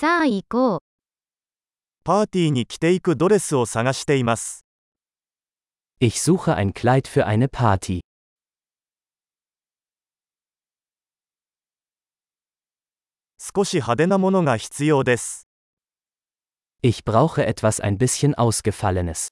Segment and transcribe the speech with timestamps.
[0.00, 0.78] さあ行こう。
[2.04, 4.64] パーティーに着ていくドレスを探しています。
[6.00, 8.00] Ich suche ein Kleid für eine Party.
[13.36, 15.46] 少し派手なものが必要です。
[16.82, 19.28] Ich brauche etwas ein bisschen Ausgefallenes.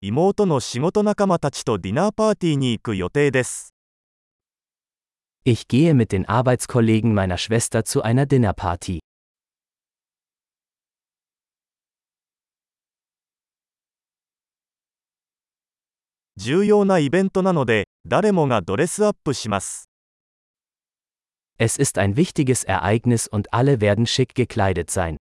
[0.00, 3.75] 妹の仕事仲間たちとディナーパーティーに行く予定です。
[5.48, 8.98] Ich gehe mit den Arbeitskollegen meiner Schwester zu einer Dinnerparty.
[21.58, 25.16] Es ist ein wichtiges Ereignis und alle werden schick gekleidet sein.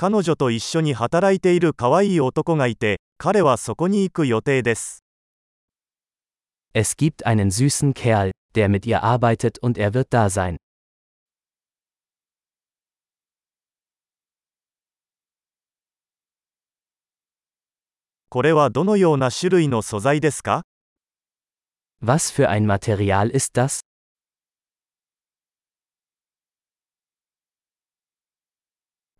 [0.00, 5.02] 彼女と一緒に働いている可愛い男がいて、彼はそこに行く予定です。
[6.72, 10.58] Es gibt einen süßen Kerl, der mit ihr arbeitet und er wird da sein.
[18.28, 20.62] これはどのような種類の素材ですか
[22.00, 23.87] Was für ein Material ist das?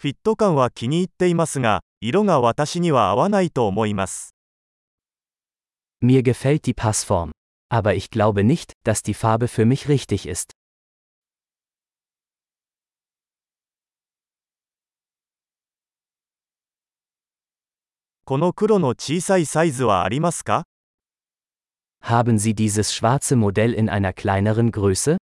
[0.01, 4.37] フィット感は気に入っていますが、色が私には合わないと思います。
[6.01, 7.33] Mir gefällt die Passform.
[7.69, 10.53] Aber ich glaube nicht, dass die Farbe für mich richtig ist.
[18.25, 20.63] この黒の小さいサイズはありますか
[22.05, 25.17] Haben Sie dieses schwarze Modell in einer kleineren Größe?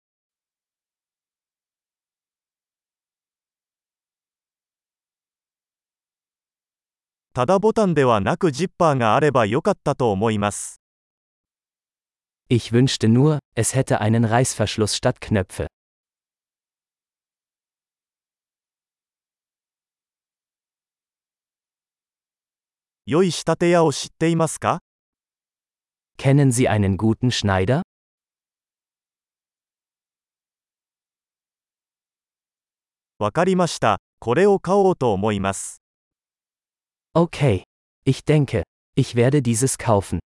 [7.36, 10.80] ただボタンではなくジッパーがあればよかったと思います。
[12.48, 15.66] Ich wünschte nur, es hätte einen Reißverschluss statt Knöpfe.
[23.04, 24.78] 良い仕立て屋を知っていますか
[26.16, 27.82] Kennen Sie einen guten Schneider?
[33.18, 33.98] わかりました。
[34.20, 35.83] これを買おうと思います。
[37.15, 37.63] Okay.
[38.05, 38.63] Ich denke,
[38.95, 40.19] ich werde dieses kaufen.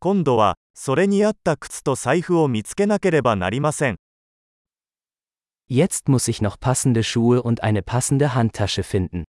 [0.00, 3.96] 今度は、それに合った靴と財布を見つけなければなりません。
[5.68, 9.24] Jetzt muss ich noch passende Schuhe und eine passende Handtasche finden.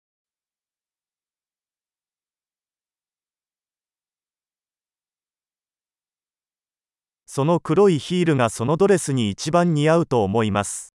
[7.26, 10.94] その黒いヒールがそのドレスに一番似合うと思います。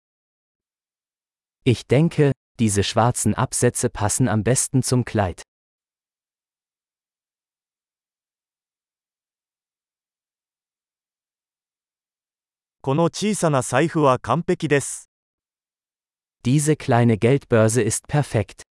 [1.64, 5.44] Ich denke, diese schwarzen Absätze passen am besten zum Kleid.
[12.82, 15.10] この小さな財布は完璧です。
[16.46, 18.64] Diese kleine Geldbörse ist perfekt.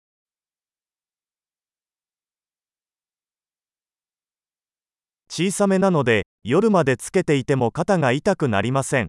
[5.29, 9.07] 小さめなので、夜までつけていても肩が痛くなりません。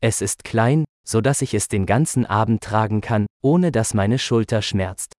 [0.00, 4.18] es ist klein, so dass ich es den ganzen Abend tragen kann, ohne dass meine
[4.18, 5.12] Schulter schmerzt.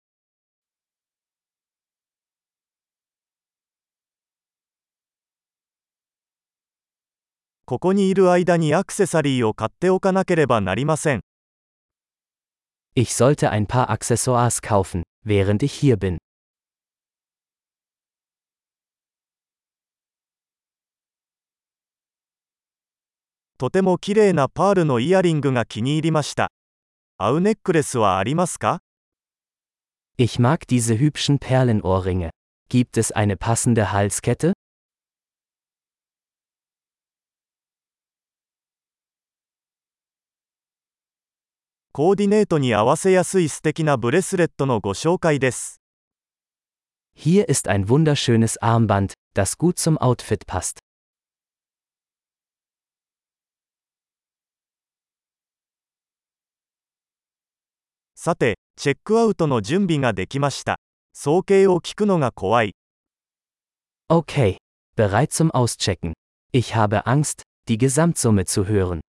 [12.95, 16.19] Ich sollte ein paar Accessoires kaufen, während ich hier bin.
[23.58, 26.52] とても綺麗なパールのイヤリングが気に入りました。
[27.18, 28.82] 合うネックレスはありますか
[30.18, 32.30] Ich mag diese hübschen Perlenohrringe.
[32.70, 34.54] Gibt es eine passende Halskette?
[41.96, 45.80] コーディネートに合わせやすい素敵なブレスレットのご紹介です。
[47.16, 50.80] Hier ist ein wunderschönes Armband, das gut zum Outfit passt.
[58.26, 60.78] さて、チェックアウトの準備ができました。
[61.12, 62.74] 総計を聞くのが怖い。
[64.10, 64.56] Okay.
[64.96, 66.14] Bereit zum Auschecken.
[66.54, 69.02] Ich habe Angst, die Gesamtsumme zu hören.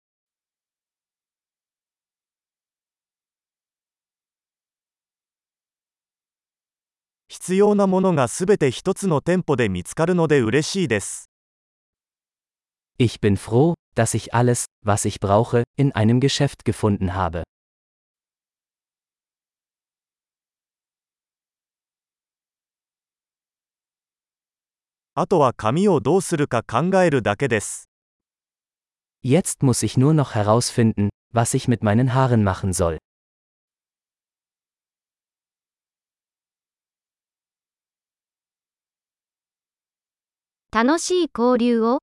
[7.28, 11.30] 必要なものがすべて一つの店舗で見つかるので嬉しいです。
[12.98, 17.44] Ich bin froh, dass ich alles, was ich brauche, in einem Geschäft gefunden habe.
[25.21, 27.89] あとは髪をどうするか考えるだけです。
[29.21, 32.99] Jetzt muss ich nur noch herausfinden, was ich mit meinen Haaren machen soll.
[40.71, 41.99] 楽しい交流を